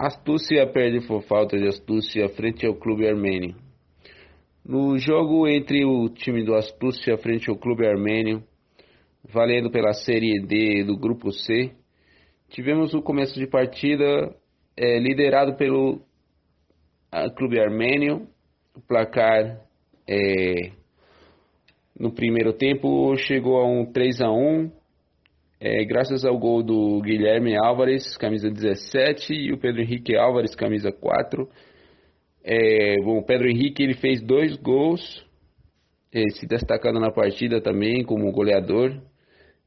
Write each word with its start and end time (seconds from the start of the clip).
Astúcia 0.00 0.64
perde 0.64 1.04
por 1.08 1.22
falta 1.24 1.58
de 1.58 1.66
astúcia 1.66 2.28
frente 2.28 2.64
ao 2.64 2.72
clube 2.72 3.04
armênio. 3.04 3.56
No 4.64 4.96
jogo 4.96 5.48
entre 5.48 5.84
o 5.84 6.08
time 6.08 6.44
do 6.44 6.54
Astúcia 6.54 7.18
frente 7.18 7.50
ao 7.50 7.56
clube 7.56 7.84
armênio, 7.84 8.44
valendo 9.24 9.72
pela 9.72 9.92
Série 9.92 10.40
D 10.40 10.84
do 10.84 10.96
Grupo 10.96 11.32
C, 11.32 11.72
tivemos 12.48 12.94
o 12.94 13.02
começo 13.02 13.40
de 13.40 13.48
partida 13.48 14.32
é, 14.76 15.00
liderado 15.00 15.56
pelo 15.56 16.00
a, 17.10 17.28
clube 17.28 17.58
armênio. 17.58 18.28
Placar 18.86 19.60
é, 20.08 20.70
no 21.98 22.12
primeiro 22.12 22.52
tempo 22.52 23.16
chegou 23.16 23.56
a 23.56 23.66
um 23.66 23.84
3 23.84 24.20
a 24.20 24.30
1 24.30 24.70
é, 25.60 25.84
graças 25.84 26.24
ao 26.24 26.38
gol 26.38 26.62
do 26.62 27.00
Guilherme 27.00 27.56
Álvares, 27.56 28.16
camisa 28.16 28.48
17, 28.48 29.34
e 29.34 29.52
o 29.52 29.58
Pedro 29.58 29.82
Henrique 29.82 30.16
Álvares, 30.16 30.54
camisa 30.54 30.92
4. 30.92 31.48
É, 32.44 32.96
bom, 33.02 33.18
o 33.18 33.24
Pedro 33.24 33.48
Henrique 33.48 33.82
ele 33.82 33.94
fez 33.94 34.22
dois 34.22 34.56
gols, 34.56 35.26
é, 36.14 36.22
se 36.30 36.46
destacando 36.46 37.00
na 37.00 37.10
partida 37.10 37.60
também 37.60 38.04
como 38.04 38.30
goleador. 38.30 39.02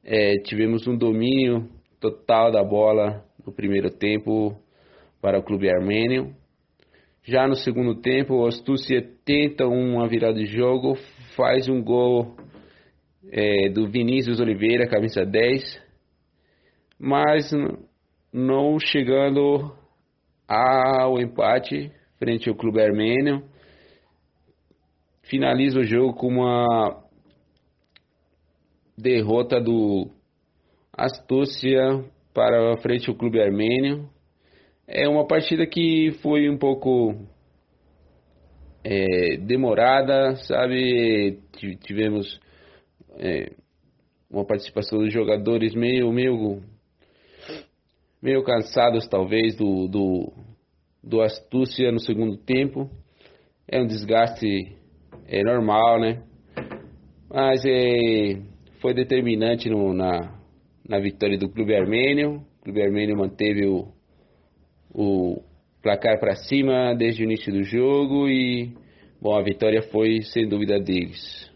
É, 0.02 0.38
tivemos 0.46 0.88
um 0.88 0.98
domínio 0.98 1.70
total 2.00 2.54
da 2.54 2.64
bola 2.64 3.26
no 3.46 3.52
primeiro 3.52 3.92
tempo 3.92 4.58
para 5.22 5.40
o 5.40 5.44
clube 5.44 5.70
armênio. 5.70 6.34
Já 7.22 7.46
no 7.50 7.56
segundo 7.56 7.96
tempo, 7.96 8.36
o 8.36 8.48
Astúcia 8.48 9.06
tenta 9.26 9.68
uma 9.68 10.08
virada 10.08 10.40
de 10.40 10.46
jogo, 10.46 10.96
faz 11.36 11.68
um 11.68 11.84
gol 11.84 12.38
é, 13.32 13.70
do 13.70 13.90
Vinícius 13.90 14.42
Oliveira, 14.42 14.90
camisa 14.90 15.26
10, 15.26 15.82
mas 17.00 17.50
não 18.32 18.78
chegando 18.78 19.74
ao 20.46 21.18
empate 21.18 21.90
frente 22.20 22.50
ao 22.50 22.56
clube 22.56 22.82
armênio. 22.82 23.42
Finaliza 25.24 25.80
o 25.80 25.84
jogo 25.84 26.14
com 26.14 26.28
uma 26.28 27.02
derrota 28.98 29.62
do 29.62 30.12
Astúcia 30.92 32.04
para 32.34 32.76
frente 32.82 33.10
ao 33.10 33.16
clube 33.16 33.42
armênio. 33.42 34.10
É 34.86 35.08
uma 35.08 35.26
partida 35.26 35.66
que 35.66 36.12
foi 36.22 36.50
um 36.50 36.58
pouco 36.58 37.16
é, 38.84 39.38
demorada, 39.38 40.36
sabe? 40.36 41.40
Tivemos 41.84 42.40
é, 43.18 43.52
uma 44.30 44.46
participação 44.46 45.00
dos 45.00 45.12
jogadores 45.12 45.74
meio, 45.76 46.12
meio, 46.12 46.62
meio 48.22 48.44
cansados 48.44 49.08
talvez 49.08 49.56
do, 49.56 49.88
do, 49.88 50.34
do 51.04 51.22
astúcia 51.22 51.92
no 51.92 52.00
segundo 52.00 52.38
tempo. 52.38 52.90
É 53.68 53.82
um 53.82 53.86
desgaste 53.86 54.76
é 55.28 55.44
normal, 55.44 56.00
né? 56.00 56.24
Mas 57.30 57.64
é, 57.66 58.42
foi 58.82 58.94
determinante 58.94 59.70
no, 59.70 59.94
na, 59.94 60.38
na 60.88 61.00
vitória 61.00 61.38
do 61.38 61.50
clube 61.50 61.76
armênio. 61.76 62.44
O 62.60 62.64
clube 62.64 62.82
armênio 62.82 63.18
manteve 63.18 63.66
o, 63.66 63.88
o 64.94 65.42
placar 65.82 66.20
para 66.20 66.36
cima 66.36 66.94
desde 66.96 67.24
o 67.24 67.26
início 67.26 67.52
do 67.52 67.64
jogo 67.64 68.28
e 68.28 68.74
bom, 69.22 69.36
a 69.36 69.42
vitória 69.42 69.82
foi 69.84 70.22
sem 70.22 70.48
dúvida 70.48 70.80
deles. 70.80 71.51